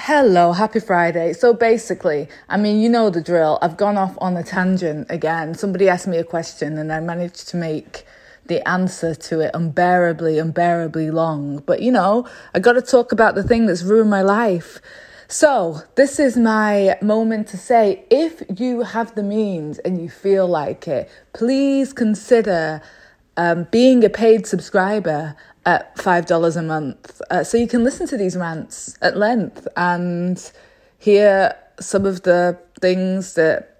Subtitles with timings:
[0.00, 1.32] Hello, happy Friday.
[1.32, 3.58] So basically, I mean, you know the drill.
[3.60, 5.54] I've gone off on a tangent again.
[5.56, 8.06] Somebody asked me a question and I managed to make
[8.46, 11.64] the answer to it unbearably, unbearably long.
[11.66, 14.80] But you know, I got to talk about the thing that's ruined my life.
[15.26, 20.46] So, this is my moment to say if you have the means and you feel
[20.46, 22.80] like it, please consider
[23.38, 25.34] um, being a paid subscriber
[25.64, 27.22] at $5 a month.
[27.30, 30.52] Uh, so you can listen to these rants at length and
[30.98, 33.76] hear some of the things that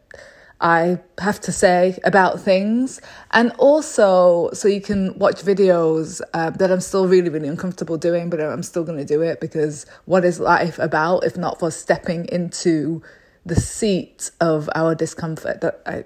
[0.60, 3.00] I have to say about things.
[3.32, 8.30] And also, so you can watch videos uh, that I'm still really, really uncomfortable doing,
[8.30, 11.70] but I'm still going to do it because what is life about if not for
[11.72, 13.02] stepping into
[13.44, 15.60] the seat of our discomfort?
[15.62, 16.04] That I,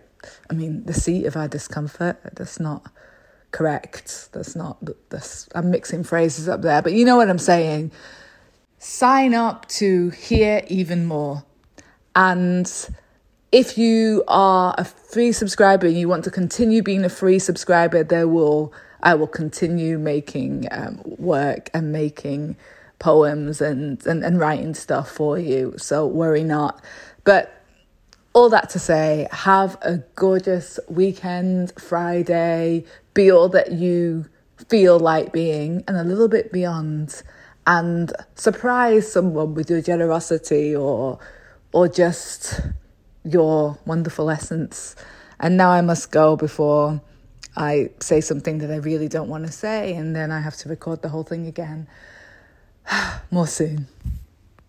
[0.49, 2.19] I mean, the seat of our discomfort.
[2.35, 2.91] That's not
[3.53, 4.31] correct.
[4.33, 4.79] That's not
[5.11, 7.93] that's, I'm mixing phrases up there, but you know what I'm saying.
[8.79, 11.45] Sign up to hear even more.
[12.17, 12.71] And
[13.53, 18.03] if you are a free subscriber and you want to continue being a free subscriber,
[18.03, 22.57] there will I will continue making um, work and making
[22.99, 25.75] poems and, and, and writing stuff for you.
[25.77, 26.83] So worry not.
[27.25, 27.62] But
[28.35, 34.27] all that to say, have a gorgeous weekend, Friday, be all that you
[34.69, 37.23] feel like being and a little bit beyond,
[37.67, 41.19] and surprise someone with your generosity or
[41.73, 42.61] or just
[43.25, 44.97] your wonderful essence.
[45.41, 47.01] And now I must go before
[47.57, 50.69] I say something that I really don't want to say, and then I have to
[50.69, 51.87] record the whole thing again.
[53.31, 53.87] More soon.